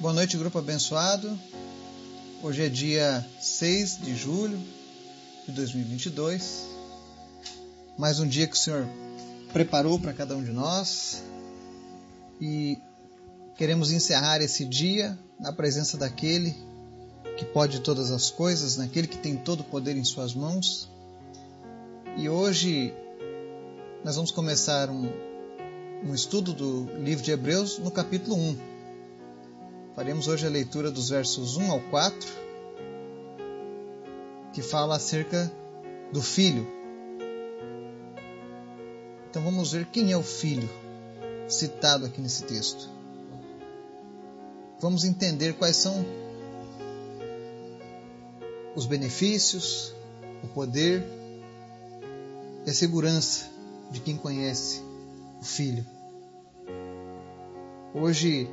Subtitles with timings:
[0.00, 1.38] Boa noite, grupo abençoado.
[2.42, 4.60] Hoje é dia 6 de julho
[5.46, 6.66] de 2022.
[7.96, 8.86] Mais um dia que o Senhor
[9.52, 11.22] preparou para cada um de nós.
[12.40, 12.76] E
[13.56, 16.54] queremos encerrar esse dia na presença daquele
[17.38, 20.90] que pode todas as coisas, naquele que tem todo o poder em suas mãos.
[22.16, 22.92] E hoje
[24.04, 25.08] nós vamos começar um,
[26.04, 28.73] um estudo do livro de Hebreus no capítulo 1.
[29.94, 32.28] Faremos hoje a leitura dos versos 1 ao 4,
[34.52, 35.50] que fala acerca
[36.12, 36.66] do filho.
[39.30, 40.68] Então vamos ver quem é o filho
[41.48, 42.90] citado aqui nesse texto.
[44.80, 46.04] Vamos entender quais são
[48.74, 49.94] os benefícios,
[50.42, 51.04] o poder
[52.66, 53.48] e a segurança
[53.92, 54.82] de quem conhece
[55.40, 55.86] o filho.
[57.94, 58.50] Hoje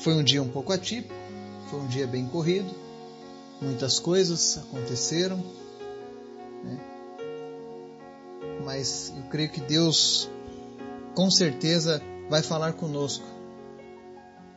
[0.00, 1.14] foi um dia um pouco atípico,
[1.68, 2.74] foi um dia bem corrido,
[3.60, 5.36] muitas coisas aconteceram,
[6.64, 6.80] né?
[8.64, 10.28] mas eu creio que Deus
[11.14, 13.24] com certeza vai falar conosco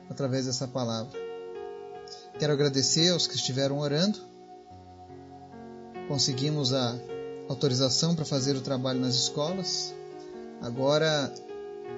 [0.10, 1.12] através dessa palavra.
[2.40, 4.20] Quero agradecer aos que estiveram orando.
[6.08, 6.96] Conseguimos a
[7.50, 9.94] autorização para fazer o trabalho nas escolas.
[10.62, 11.34] Agora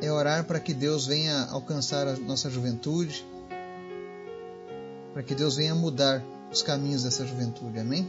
[0.02, 3.26] é orar para que Deus venha alcançar a nossa juventude,
[5.16, 6.22] para que Deus venha mudar
[6.52, 7.80] os caminhos dessa juventude.
[7.80, 8.06] Amém?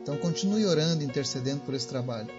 [0.00, 2.30] Então continue orando, intercedendo por esse trabalho.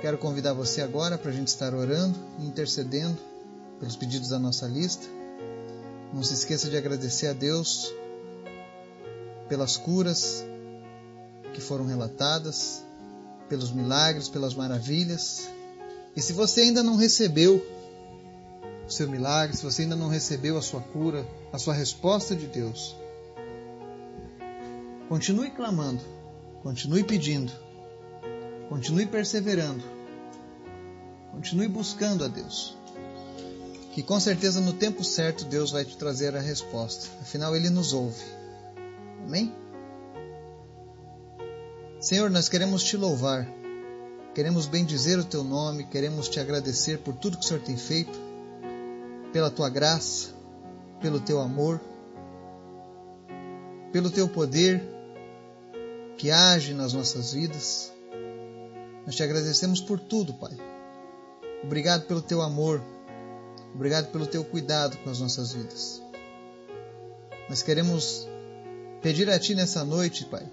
[0.00, 3.16] Quero convidar você agora para a gente estar orando e intercedendo
[3.78, 5.06] pelos pedidos da nossa lista.
[6.12, 7.94] Não se esqueça de agradecer a Deus
[9.48, 10.44] pelas curas
[11.54, 12.82] que foram relatadas,
[13.48, 15.48] pelos milagres, pelas maravilhas.
[16.16, 17.64] E se você ainda não recebeu
[18.86, 22.46] o seu milagre, se você ainda não recebeu a sua cura, a sua resposta de
[22.46, 22.96] Deus,
[25.08, 26.00] continue clamando,
[26.62, 27.52] continue pedindo,
[28.68, 29.82] continue perseverando,
[31.32, 32.76] continue buscando a Deus.
[33.92, 37.08] Que com certeza no tempo certo Deus vai te trazer a resposta.
[37.22, 38.22] Afinal, Ele nos ouve.
[39.24, 39.52] Amém?
[41.98, 43.48] Senhor, nós queremos te louvar,
[44.34, 48.25] queremos bendizer o teu nome, queremos te agradecer por tudo que o Senhor tem feito
[49.36, 50.30] pela tua graça,
[50.98, 51.78] pelo teu amor,
[53.92, 54.82] pelo teu poder
[56.16, 57.92] que age nas nossas vidas.
[59.04, 60.56] Nós te agradecemos por tudo, Pai.
[61.62, 62.82] Obrigado pelo teu amor,
[63.74, 66.00] obrigado pelo teu cuidado com as nossas vidas.
[67.46, 68.26] Nós queremos
[69.02, 70.50] pedir a Ti nessa noite, Pai.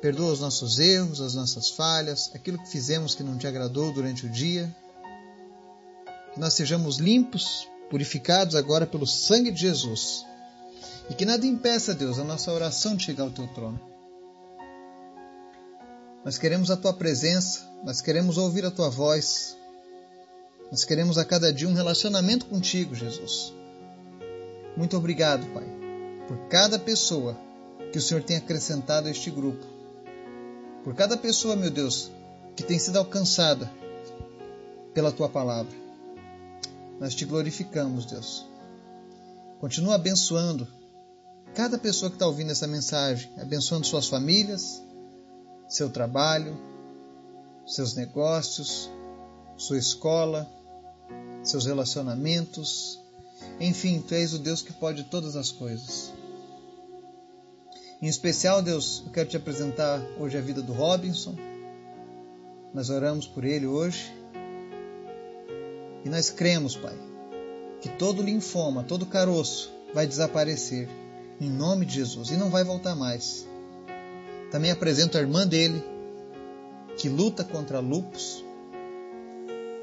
[0.00, 4.26] Perdoa os nossos erros, as nossas falhas, aquilo que fizemos que não te agradou durante
[4.26, 4.74] o dia.
[6.34, 10.24] Que nós sejamos limpos purificados agora pelo sangue de Jesus.
[11.10, 13.80] E que nada impeça, Deus, a nossa oração de chegar ao teu trono.
[16.24, 19.56] Nós queremos a tua presença, nós queremos ouvir a tua voz.
[20.70, 23.54] Nós queremos a cada dia um relacionamento contigo, Jesus.
[24.76, 25.64] Muito obrigado, Pai,
[26.26, 27.36] por cada pessoa
[27.90, 29.64] que o Senhor tem acrescentado a este grupo.
[30.84, 32.10] Por cada pessoa, meu Deus,
[32.54, 33.70] que tem sido alcançada
[34.92, 35.87] pela tua palavra.
[37.00, 38.44] Nós te glorificamos, Deus.
[39.60, 40.66] Continua abençoando
[41.54, 44.82] cada pessoa que está ouvindo essa mensagem, abençoando suas famílias,
[45.68, 46.56] seu trabalho,
[47.66, 48.90] seus negócios,
[49.56, 50.48] sua escola,
[51.42, 53.00] seus relacionamentos.
[53.60, 56.12] Enfim, tu és o Deus que pode todas as coisas.
[58.00, 61.34] Em especial, Deus, eu quero te apresentar hoje a vida do Robinson.
[62.72, 64.17] Nós oramos por ele hoje
[66.04, 66.94] e nós cremos, Pai,
[67.80, 70.88] que todo linfoma, todo caroço vai desaparecer
[71.40, 73.46] em nome de Jesus e não vai voltar mais.
[74.50, 75.82] Também apresento a irmã dele,
[76.96, 78.44] que luta contra lupus.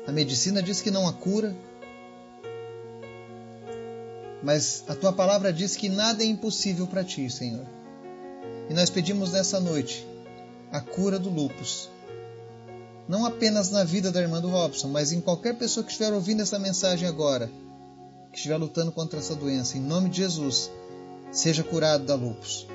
[0.07, 1.55] A medicina diz que não há cura,
[4.43, 7.65] mas a tua palavra diz que nada é impossível para ti, Senhor.
[8.69, 10.05] E nós pedimos nessa noite
[10.71, 11.89] a cura do lupus
[13.07, 16.41] não apenas na vida da irmã do Robson, mas em qualquer pessoa que estiver ouvindo
[16.41, 17.49] essa mensagem agora,
[18.31, 20.71] que estiver lutando contra essa doença, em nome de Jesus,
[21.31, 22.67] seja curado da lupus.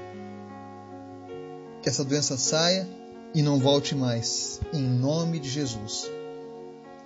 [1.82, 2.88] Que essa doença saia
[3.35, 6.09] e não volte mais, em nome de Jesus.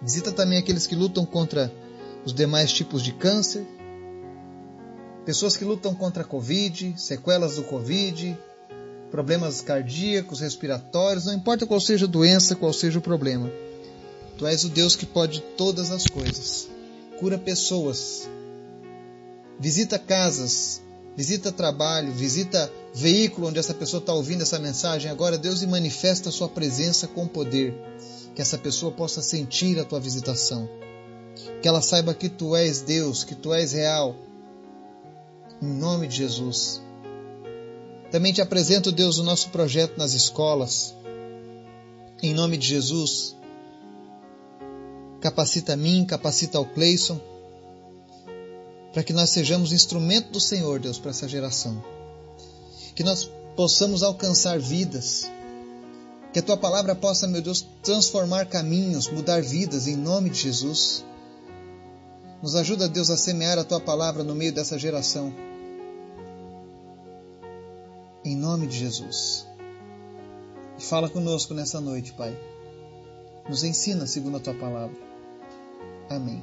[0.02, 1.72] Visita também aqueles que lutam contra
[2.24, 3.66] os demais tipos de câncer,
[5.24, 8.36] pessoas que lutam contra a Covid, sequelas do Covid,
[9.14, 13.48] problemas cardíacos, respiratórios, não importa qual seja a doença, qual seja o problema.
[14.36, 16.68] Tu és o Deus que pode todas as coisas.
[17.20, 18.28] Cura pessoas.
[19.60, 20.82] Visita casas
[21.16, 26.28] visita trabalho, visita veículo onde essa pessoa está ouvindo essa mensagem agora, Deus, e manifesta
[26.28, 27.72] a sua presença com poder.
[28.34, 30.68] Que essa pessoa possa sentir a tua visitação.
[31.62, 34.16] Que ela saiba que tu és Deus, que tu és real.
[35.62, 36.83] Em nome de Jesus.
[38.14, 40.94] Também te apresento, Deus, o nosso projeto nas escolas.
[42.22, 43.34] Em nome de Jesus.
[45.20, 47.20] Capacita a mim, capacita ao Cleison
[48.92, 51.82] para que nós sejamos instrumento do Senhor, Deus, para essa geração.
[52.94, 55.28] Que nós possamos alcançar vidas.
[56.32, 61.04] Que a tua palavra possa, meu Deus, transformar caminhos, mudar vidas em nome de Jesus.
[62.40, 65.34] Nos ajuda, Deus, a semear a tua palavra no meio dessa geração.
[68.24, 69.46] Em nome de Jesus.
[70.78, 72.34] E fala conosco nessa noite, Pai.
[73.46, 74.96] Nos ensina segundo a tua palavra.
[76.08, 76.42] Amém.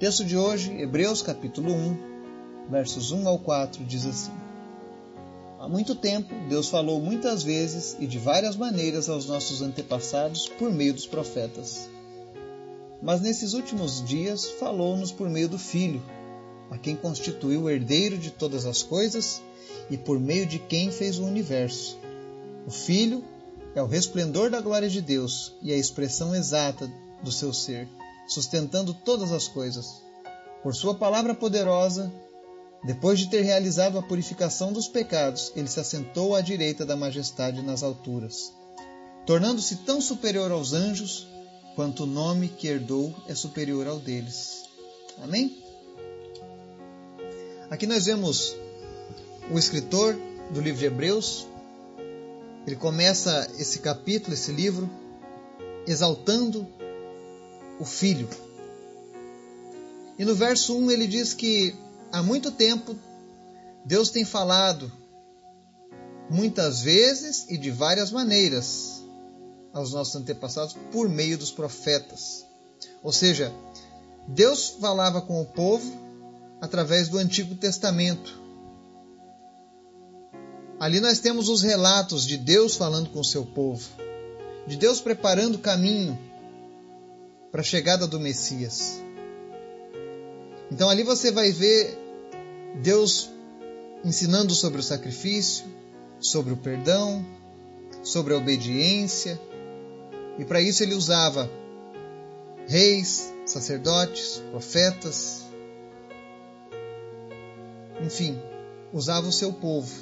[0.00, 1.96] Texto de hoje, Hebreus capítulo 1,
[2.68, 4.32] versos 1 ao 4, diz assim:
[5.60, 10.72] Há muito tempo, Deus falou muitas vezes e de várias maneiras aos nossos antepassados por
[10.72, 11.88] meio dos profetas.
[13.00, 16.02] Mas nesses últimos dias falou-nos por meio do Filho,
[16.72, 19.40] a quem constituiu o herdeiro de todas as coisas
[19.88, 21.96] e por meio de quem fez o universo.
[22.66, 23.22] O Filho
[23.74, 26.90] é o resplendor da glória de Deus e a expressão exata
[27.22, 27.88] do seu ser
[28.26, 30.02] sustentando todas as coisas.
[30.62, 32.12] Por sua palavra poderosa,
[32.84, 37.62] depois de ter realizado a purificação dos pecados, ele se assentou à direita da majestade
[37.62, 38.52] nas alturas,
[39.26, 41.28] tornando-se tão superior aos anjos
[41.74, 44.64] quanto o nome que herdou é superior ao deles.
[45.22, 45.62] Amém?
[47.72, 48.54] Aqui nós vemos
[49.50, 50.14] o escritor
[50.50, 51.46] do livro de Hebreus.
[52.66, 54.90] Ele começa esse capítulo, esse livro,
[55.86, 56.68] exaltando
[57.80, 58.28] o Filho.
[60.18, 61.74] E no verso 1 ele diz que
[62.12, 62.94] há muito tempo
[63.86, 64.92] Deus tem falado
[66.28, 69.02] muitas vezes e de várias maneiras
[69.72, 72.44] aos nossos antepassados por meio dos profetas.
[73.02, 73.50] Ou seja,
[74.28, 76.11] Deus falava com o povo
[76.62, 78.40] através do Antigo Testamento.
[80.78, 83.84] Ali nós temos os relatos de Deus falando com o seu povo,
[84.68, 86.16] de Deus preparando o caminho
[87.50, 89.02] para a chegada do Messias.
[90.70, 91.98] Então ali você vai ver
[92.80, 93.28] Deus
[94.04, 95.64] ensinando sobre o sacrifício,
[96.20, 97.26] sobre o perdão,
[98.04, 99.38] sobre a obediência,
[100.38, 101.50] e para isso ele usava
[102.68, 105.41] reis, sacerdotes, profetas,
[108.02, 108.40] enfim,
[108.92, 109.92] usava o seu povo.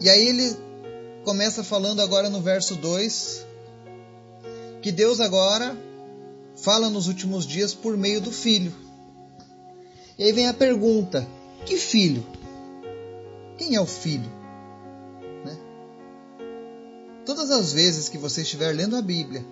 [0.00, 0.56] E aí ele
[1.24, 3.46] começa falando agora no verso 2
[4.82, 5.76] que Deus agora
[6.56, 8.74] fala nos últimos dias por meio do Filho.
[10.18, 11.26] E aí vem a pergunta:
[11.64, 12.26] que filho?
[13.56, 14.30] Quem é o filho?
[15.44, 15.56] Né?
[17.24, 19.44] Todas as vezes que você estiver lendo a Bíblia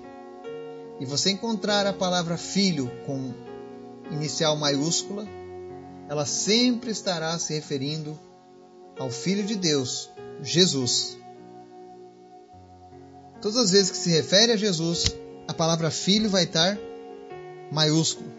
[0.99, 3.33] e você encontrar a palavra filho com
[4.11, 5.27] inicial maiúscula,
[6.09, 8.19] ela sempre estará se referindo
[8.99, 10.11] ao Filho de Deus,
[10.43, 11.17] Jesus.
[13.41, 15.05] Todas as vezes que se refere a Jesus,
[15.49, 16.79] a palavra filho vai estar
[17.73, 18.31] maiúsculo.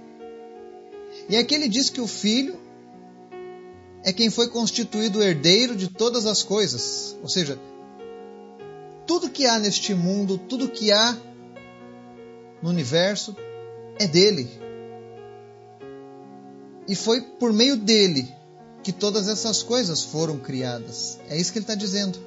[1.28, 2.60] E aqui ele diz que o filho
[4.04, 7.18] é quem foi constituído herdeiro de todas as coisas.
[7.22, 7.58] Ou seja,
[9.06, 11.18] tudo que há neste mundo, tudo que há
[12.62, 13.36] no universo
[14.00, 14.50] é dele.
[16.88, 18.34] E foi por meio dele
[18.84, 21.20] que todas essas coisas foram criadas.
[21.30, 22.20] É isso que ele está dizendo.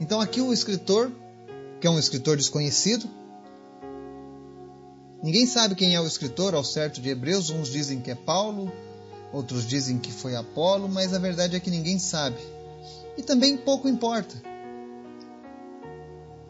[0.00, 1.12] Então aqui o escritor,
[1.80, 3.08] que é um escritor desconhecido,
[5.22, 8.72] ninguém sabe quem é o escritor ao certo de Hebreus, uns dizem que é Paulo,
[9.32, 12.38] outros dizem que foi Apolo, mas a verdade é que ninguém sabe.
[13.16, 14.40] E também pouco importa.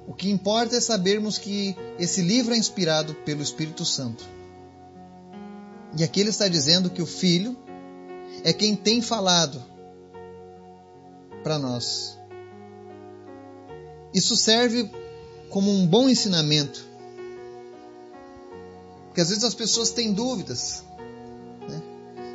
[0.06, 4.24] O que importa é sabermos que esse livro é inspirado pelo Espírito Santo.
[5.98, 7.56] E aqui ele está dizendo que o Filho
[8.44, 9.60] é quem tem falado
[11.42, 12.16] para nós.
[14.14, 14.88] Isso serve
[15.50, 16.86] como um bom ensinamento.
[19.06, 20.84] Porque às vezes as pessoas têm dúvidas
[21.68, 21.82] né,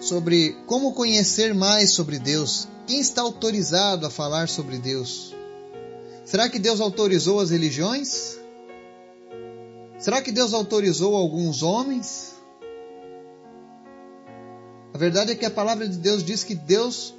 [0.02, 2.68] sobre como conhecer mais sobre Deus.
[2.86, 5.34] Quem está autorizado a falar sobre Deus?
[6.26, 8.38] Será que Deus autorizou as religiões?
[10.00, 12.34] Será que Deus autorizou alguns homens?
[14.94, 17.16] A verdade é que a palavra de Deus diz que Deus,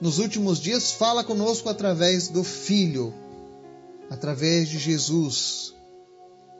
[0.00, 3.14] nos últimos dias, fala conosco através do Filho,
[4.10, 5.74] através de Jesus,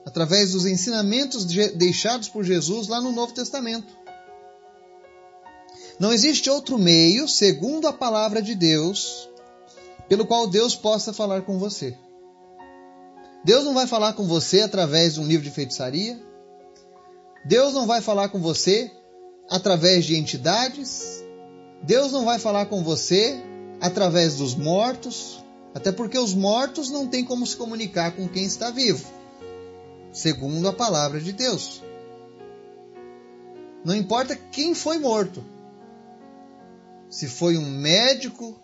[0.06, 3.94] através dos ensinamentos deixados por Jesus lá no Novo Testamento.
[5.98, 9.28] Não existe outro meio, segundo a palavra de Deus,
[10.08, 11.98] pelo qual Deus possa falar com você.
[13.44, 16.18] Deus não vai falar com você através de um livro de feitiçaria.
[17.44, 18.90] Deus não vai falar com você
[19.50, 21.24] através de entidades.
[21.82, 23.40] Deus não vai falar com você
[23.80, 28.70] através dos mortos, até porque os mortos não têm como se comunicar com quem está
[28.70, 29.06] vivo,
[30.12, 31.82] segundo a palavra de Deus.
[33.84, 35.44] Não importa quem foi morto,
[37.08, 38.58] se foi um médico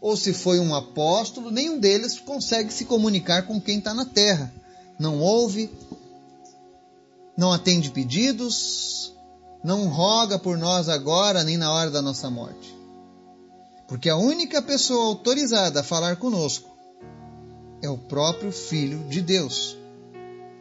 [0.00, 4.52] ou se foi um apóstolo, nenhum deles consegue se comunicar com quem está na terra.
[4.98, 5.70] Não ouve,
[7.36, 9.15] não atende pedidos,
[9.66, 12.72] não roga por nós agora nem na hora da nossa morte.
[13.88, 16.70] Porque a única pessoa autorizada a falar conosco
[17.82, 19.76] é o próprio Filho de Deus,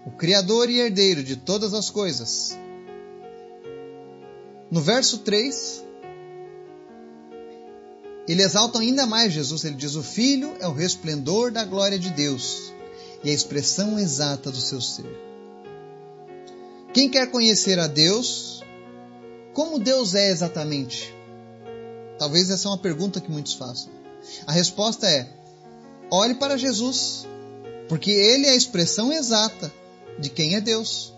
[0.07, 2.57] o Criador e herdeiro de todas as coisas.
[4.71, 5.83] No verso 3,
[8.27, 9.63] ele exalta ainda mais Jesus.
[9.65, 12.73] Ele diz: O Filho é o resplendor da glória de Deus
[13.23, 15.05] e a expressão exata do seu ser.
[16.91, 18.64] Quem quer conhecer a Deus,
[19.55, 21.15] como Deus é exatamente?
[22.19, 23.89] Talvez essa é uma pergunta que muitos façam.
[24.45, 25.29] A resposta é:
[26.11, 27.25] olhe para Jesus,
[27.87, 29.73] porque Ele é a expressão exata
[30.19, 31.13] de quem é Deus.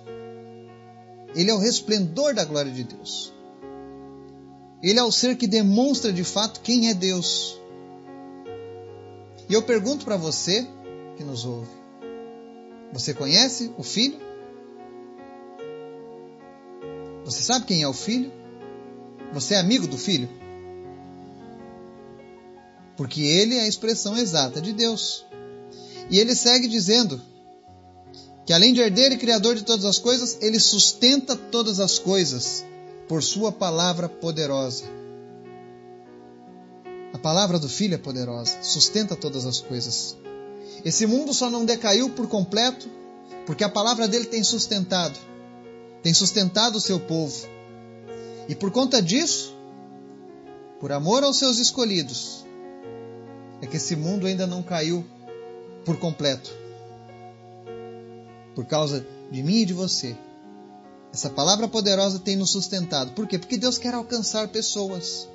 [1.36, 3.34] Ele é o resplendor da glória de Deus.
[4.84, 7.60] Ele é o ser que demonstra de fato quem é Deus.
[9.50, 10.68] E eu pergunto para você
[11.18, 11.72] que nos ouve:
[12.94, 14.27] você conhece o Filho?
[17.28, 18.32] Você sabe quem é o Filho?
[19.34, 20.30] Você é amigo do Filho?
[22.96, 25.26] Porque ele é a expressão exata de Deus.
[26.10, 27.22] E ele segue dizendo
[28.46, 32.64] que, além de herdeiro e criador de todas as coisas, ele sustenta todas as coisas
[33.10, 34.86] por sua palavra poderosa.
[37.12, 40.16] A palavra do Filho é poderosa, sustenta todas as coisas.
[40.86, 42.90] Esse mundo só não decaiu por completo
[43.46, 45.20] porque a palavra dele tem sustentado,
[46.08, 47.36] tem sustentado o seu povo.
[48.48, 49.54] E por conta disso,
[50.80, 52.46] por amor aos seus escolhidos,
[53.62, 55.06] é que esse mundo ainda não caiu
[55.84, 56.50] por completo.
[58.56, 60.16] Por causa de mim e de você.
[61.14, 63.12] Essa palavra poderosa tem nos sustentado.
[63.12, 63.38] Por quê?
[63.38, 65.28] Porque Deus quer alcançar pessoas.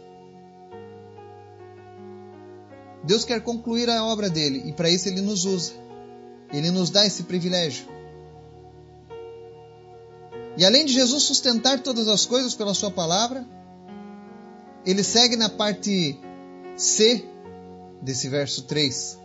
[3.05, 5.75] Deus quer concluir a obra dele e para isso ele nos usa.
[6.51, 7.87] Ele nos dá esse privilégio.
[10.63, 13.45] E além de Jesus sustentar todas as coisas pela sua palavra,
[14.87, 16.17] ele segue na parte
[16.77, 17.25] C
[18.01, 19.19] desse verso 3.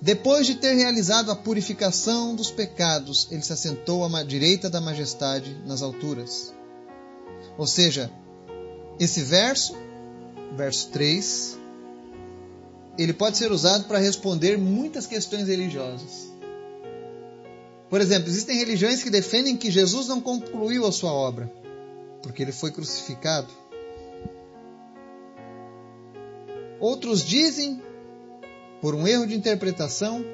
[0.00, 5.56] Depois de ter realizado a purificação dos pecados, ele se assentou à direita da majestade
[5.64, 6.52] nas alturas.
[7.56, 8.10] Ou seja,
[8.98, 9.76] esse verso,
[10.56, 11.58] verso 3,
[12.98, 16.31] ele pode ser usado para responder muitas questões religiosas.
[17.92, 21.52] Por exemplo, existem religiões que defendem que Jesus não concluiu a sua obra,
[22.22, 23.52] porque ele foi crucificado.
[26.80, 27.82] Outros dizem
[28.80, 30.24] por um erro de interpretação,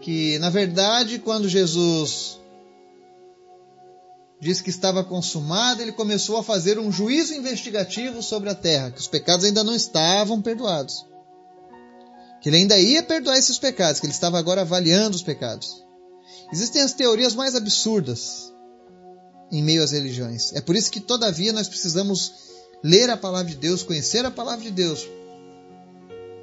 [0.00, 2.40] que na verdade, quando Jesus
[4.40, 8.98] disse que estava consumado, ele começou a fazer um juízo investigativo sobre a terra, que
[8.98, 11.06] os pecados ainda não estavam perdoados.
[12.42, 15.83] Que ele ainda ia perdoar esses pecados, que ele estava agora avaliando os pecados.
[16.52, 18.52] Existem as teorias mais absurdas
[19.50, 20.52] em meio às religiões.
[20.52, 22.32] É por isso que, todavia, nós precisamos
[22.82, 25.08] ler a palavra de Deus, conhecer a palavra de Deus,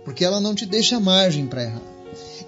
[0.04, 1.82] porque ela não te deixa margem para errar.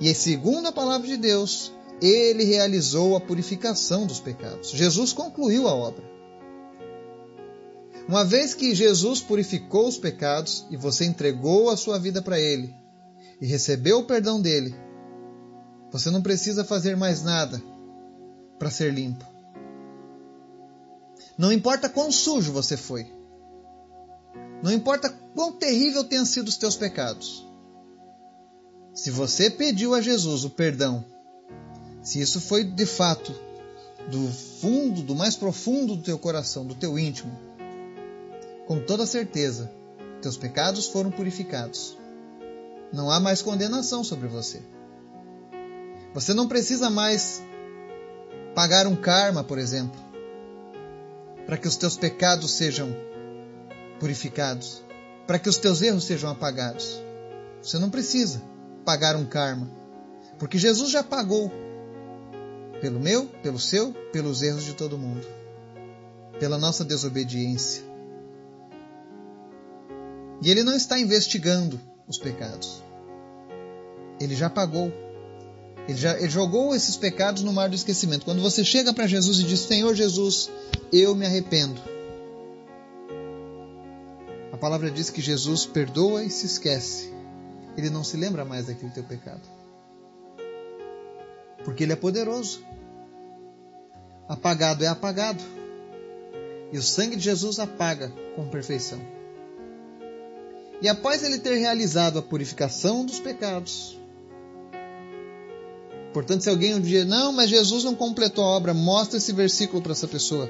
[0.01, 1.71] E segundo a palavra de Deus,
[2.01, 4.71] ele realizou a purificação dos pecados.
[4.71, 6.03] Jesus concluiu a obra.
[8.07, 12.73] Uma vez que Jesus purificou os pecados e você entregou a sua vida para ele
[13.39, 14.75] e recebeu o perdão dele,
[15.93, 17.61] você não precisa fazer mais nada
[18.57, 19.23] para ser limpo.
[21.37, 23.05] Não importa quão sujo você foi.
[24.63, 27.47] Não importa quão terrível tenham sido os teus pecados.
[28.91, 31.05] Se você pediu a Jesus o perdão,
[32.01, 33.31] se isso foi de fato
[34.09, 34.27] do
[34.61, 37.31] fundo, do mais profundo do teu coração, do teu íntimo,
[38.65, 39.71] com toda certeza,
[40.23, 41.95] teus pecados foram purificados.
[42.91, 44.72] Não há mais condenação sobre você.
[46.13, 47.41] Você não precisa mais
[48.53, 49.99] pagar um karma, por exemplo,
[51.45, 52.95] para que os teus pecados sejam
[53.99, 54.83] purificados,
[55.25, 57.01] para que os teus erros sejam apagados.
[57.61, 58.41] Você não precisa
[58.85, 59.69] pagar um karma,
[60.37, 61.51] porque Jesus já pagou
[62.81, 65.25] pelo meu, pelo seu, pelos erros de todo mundo,
[66.39, 67.81] pela nossa desobediência.
[70.41, 72.83] E ele não está investigando os pecados.
[74.19, 74.91] Ele já pagou.
[75.87, 78.25] Ele, já, ele jogou esses pecados no mar do esquecimento.
[78.25, 80.49] Quando você chega para Jesus e diz: Senhor Jesus,
[80.91, 81.81] eu me arrependo.
[84.51, 87.11] A palavra diz que Jesus perdoa e se esquece.
[87.75, 89.41] Ele não se lembra mais daquele teu pecado.
[91.65, 92.63] Porque ele é poderoso.
[94.27, 95.43] Apagado é apagado.
[96.71, 99.01] E o sangue de Jesus apaga com perfeição.
[100.81, 103.97] E após ele ter realizado a purificação dos pecados,
[106.13, 109.81] portanto, se alguém um dia, não, mas Jesus não completou a obra, mostra esse versículo
[109.81, 110.49] para essa pessoa.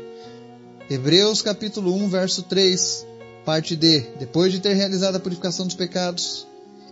[0.90, 3.08] Hebreus capítulo 1, verso 3,
[3.46, 4.02] parte D.
[4.20, 6.46] Depois de ter realizado a purificação dos pecados,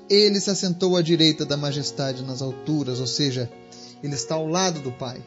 [0.09, 3.51] ele se assentou à direita da majestade nas alturas, ou seja,
[4.01, 5.21] ele está ao lado do Pai,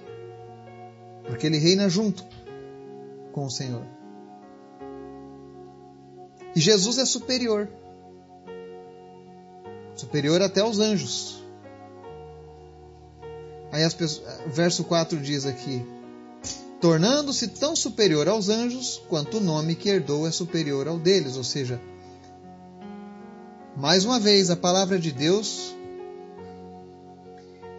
[1.26, 2.24] porque ele reina junto
[3.32, 3.86] com o Senhor.
[6.56, 7.68] E Jesus é superior
[9.94, 11.42] superior até aos anjos.
[13.74, 15.84] Aí as pessoas, verso 4 diz aqui:
[16.80, 21.42] tornando-se tão superior aos anjos quanto o nome que herdou é superior ao deles, ou
[21.42, 21.80] seja,
[23.76, 25.74] mais uma vez a palavra de Deus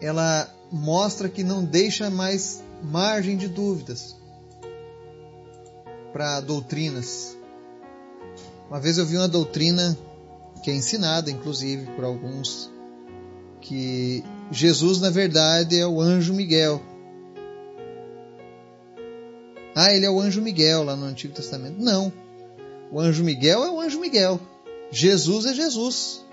[0.02, 4.18] ela mostra que não deixa mais margem de dúvidas
[6.12, 7.38] para doutrinas.
[8.68, 9.98] Uma vez eu vi uma doutrina
[10.62, 12.70] que é ensinada, inclusive, por alguns,
[13.62, 16.82] que Jesus, na verdade, é o anjo Miguel.
[19.76, 21.78] Ah, ele é o anjo Miguel lá no Antigo Testamento.
[21.80, 22.12] Não.
[22.92, 24.40] O anjo Miguel é o anjo Miguel.
[24.92, 26.24] Jesus é Jesus.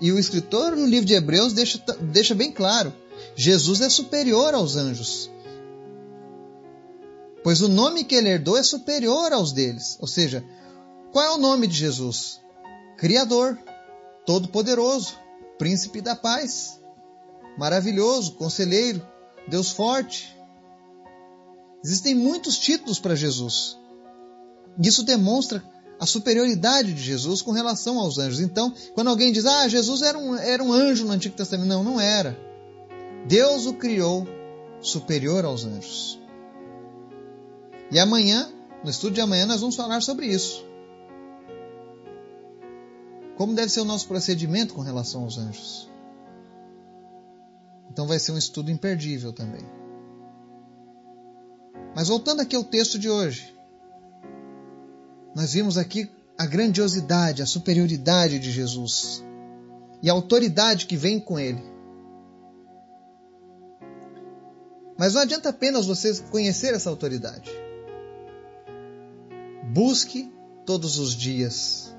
[0.00, 2.92] E o escritor no livro de Hebreus deixa, deixa bem claro:
[3.34, 5.30] Jesus é superior aos anjos.
[7.42, 9.98] Pois o nome que ele herdou é superior aos deles.
[10.00, 10.44] Ou seja,
[11.12, 12.40] qual é o nome de Jesus?
[12.96, 13.58] Criador.
[14.24, 15.18] Todo-Poderoso,
[15.58, 16.80] Príncipe da Paz,
[17.56, 19.06] Maravilhoso, Conselheiro,
[19.48, 20.34] Deus Forte.
[21.84, 23.78] Existem muitos títulos para Jesus.
[24.82, 25.62] Isso demonstra
[26.00, 28.40] a superioridade de Jesus com relação aos anjos.
[28.40, 31.84] Então, quando alguém diz, ah, Jesus era um, era um anjo no Antigo Testamento, não,
[31.84, 32.36] não era.
[33.26, 34.26] Deus o criou
[34.80, 36.20] superior aos anjos.
[37.90, 38.50] E amanhã,
[38.82, 40.64] no estudo de amanhã, nós vamos falar sobre isso.
[43.36, 45.93] Como deve ser o nosso procedimento com relação aos anjos?
[47.94, 49.64] Então vai ser um estudo imperdível também.
[51.94, 53.54] Mas voltando aqui ao texto de hoje,
[55.32, 59.22] nós vimos aqui a grandiosidade, a superioridade de Jesus
[60.02, 61.62] e a autoridade que vem com ele.
[64.98, 67.48] Mas não adianta apenas você conhecer essa autoridade.
[69.72, 70.34] Busque
[70.66, 71.94] todos os dias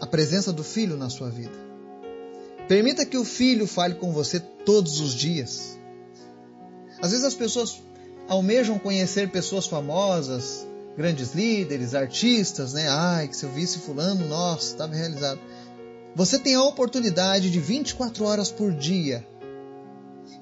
[0.00, 1.71] a presença do Filho na sua vida.
[2.72, 5.78] Permita que o Filho fale com você todos os dias.
[7.02, 7.82] Às vezes as pessoas
[8.26, 12.88] almejam conhecer pessoas famosas, grandes líderes, artistas, né?
[12.88, 15.38] Ai, que se eu visse fulano, nossa, estava realizado.
[16.14, 19.22] Você tem a oportunidade de 24 horas por dia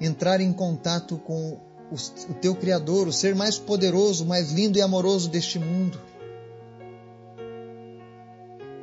[0.01, 1.59] entrar em contato com
[1.91, 6.01] o teu Criador, o ser mais poderoso, mais lindo e amoroso deste mundo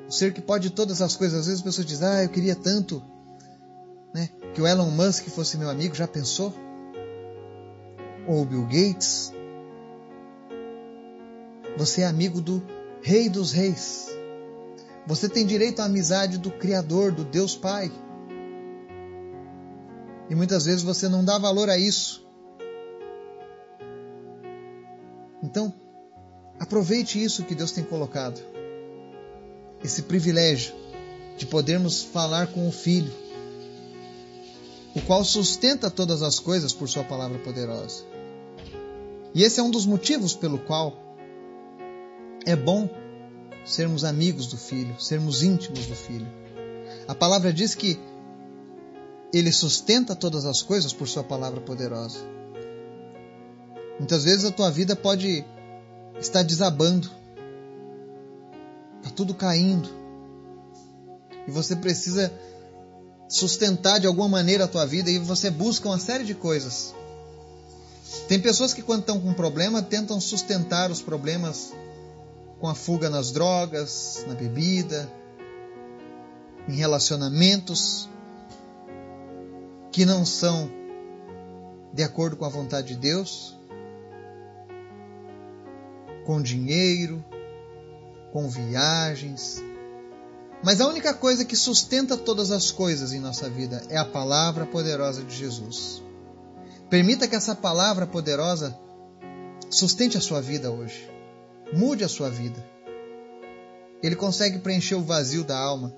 [0.06, 1.42] o ser que pode todas as coisas.
[1.42, 3.04] Às vezes as pessoas dizem, ah, eu queria tanto
[4.18, 6.52] né, que o Elon Musk fosse meu amigo, já pensou?
[8.28, 9.32] Ou o Bill Gates?
[11.78, 12.64] Você é amigo do
[13.04, 14.10] Rei dos Reis.
[15.06, 17.92] Você tem direito à amizade do Criador, do Deus Pai.
[20.30, 22.28] E muitas vezes você não dá valor a isso.
[25.44, 25.72] Então,
[26.60, 28.42] aproveite isso que Deus tem colocado
[29.84, 30.74] esse privilégio
[31.38, 33.14] de podermos falar com o Filho,
[34.98, 38.04] o qual sustenta todas as coisas por Sua palavra poderosa.
[39.32, 40.98] E esse é um dos motivos pelo qual
[42.44, 42.90] é bom
[43.64, 46.28] sermos amigos do Filho, sermos íntimos do Filho.
[47.08, 48.00] A palavra diz que
[49.32, 52.18] ele sustenta todas as coisas por Sua palavra poderosa.
[54.00, 55.46] Muitas vezes a tua vida pode
[56.20, 57.12] estar desabando,
[58.98, 59.88] Está tudo caindo.
[61.48, 62.34] E você precisa
[63.28, 66.94] sustentar de alguma maneira a tua vida e você busca uma série de coisas.
[68.28, 71.74] Tem pessoas que quando estão com problema tentam sustentar os problemas
[72.60, 75.10] com a fuga nas drogas, na bebida,
[76.68, 78.10] em relacionamentos
[79.92, 80.70] que não são
[81.94, 83.58] de acordo com a vontade de Deus,
[86.26, 87.24] com dinheiro,
[88.32, 89.64] com viagens.
[90.68, 94.66] Mas a única coisa que sustenta todas as coisas em nossa vida é a palavra
[94.66, 96.04] poderosa de Jesus.
[96.90, 98.78] Permita que essa palavra poderosa
[99.70, 101.10] sustente a sua vida hoje.
[101.72, 102.62] Mude a sua vida.
[104.04, 105.96] Ele consegue preencher o vazio da alma.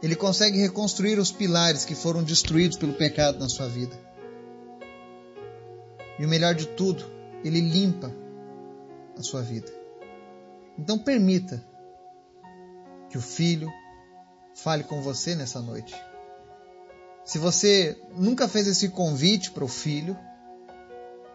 [0.00, 3.98] Ele consegue reconstruir os pilares que foram destruídos pelo pecado na sua vida.
[6.16, 7.04] E o melhor de tudo,
[7.42, 8.14] ele limpa
[9.18, 9.72] a sua vida.
[10.78, 11.71] Então permita
[13.12, 13.70] que o Filho
[14.54, 15.94] fale com você nessa noite.
[17.26, 20.16] Se você nunca fez esse convite para o Filho,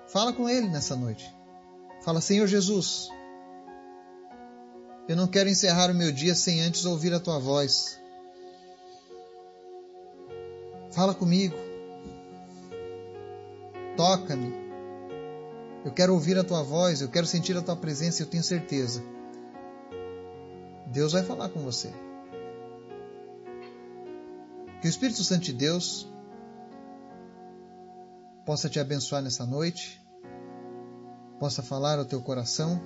[0.07, 1.31] fala com ele nessa noite.
[2.01, 3.09] Fala, Senhor Jesus,
[5.07, 7.99] eu não quero encerrar o meu dia sem antes ouvir a tua voz.
[10.91, 11.55] Fala comigo.
[13.95, 14.51] Toca-me.
[15.85, 19.16] Eu quero ouvir a tua voz, eu quero sentir a tua presença, eu tenho certeza
[20.97, 21.93] Deus vai falar com você.
[24.81, 26.07] Que o Espírito Santo de Deus
[28.43, 30.01] possa te abençoar nessa noite,
[31.39, 32.81] possa falar ao teu coração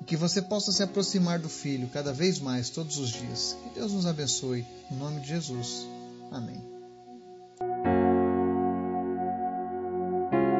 [0.00, 3.54] e que você possa se aproximar do Filho cada vez mais todos os dias.
[3.62, 4.64] Que Deus nos abençoe.
[4.90, 5.86] Em nome de Jesus.
[6.32, 6.73] Amém.